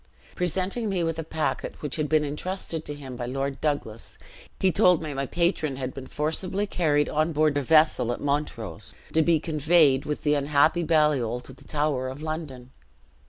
Presenting 0.33 0.89
me 0.89 1.03
with 1.03 1.19
a 1.19 1.23
packet 1.23 1.79
which 1.83 1.95
had 1.97 2.09
been 2.09 2.23
intrusted 2.23 2.85
to 2.85 2.95
him 2.95 3.15
by 3.15 3.27
Lord 3.27 3.61
Douglas, 3.61 4.17
he 4.59 4.71
told 4.71 4.99
me 5.03 5.13
my 5.13 5.27
patron 5.27 5.75
had 5.75 5.93
been 5.93 6.07
forcibly 6.07 6.65
carried 6.65 7.07
on 7.07 7.33
board 7.33 7.55
a 7.55 7.61
vessel 7.61 8.11
at 8.11 8.19
Montrose, 8.19 8.95
to 9.13 9.21
be 9.21 9.39
conveyed 9.39 10.05
with 10.05 10.23
the 10.23 10.33
unhappy 10.33 10.81
Baliol 10.81 11.39
to 11.41 11.53
the 11.53 11.65
Tower 11.65 12.07
of 12.07 12.23
London. 12.23 12.71